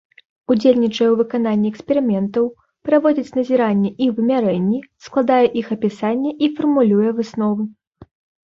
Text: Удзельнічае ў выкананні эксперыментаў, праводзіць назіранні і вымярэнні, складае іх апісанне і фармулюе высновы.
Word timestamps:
Удзельнічае 0.53 1.05
ў 1.11 1.15
выкананні 1.19 1.69
эксперыментаў, 1.73 2.45
праводзіць 2.89 3.35
назіранні 3.41 3.89
і 4.07 4.09
вымярэнні, 4.15 4.79
складае 5.09 5.41
іх 5.63 5.67
апісанне 5.77 6.31
і 6.47 6.51
фармулюе 6.57 7.09
высновы. 7.21 7.63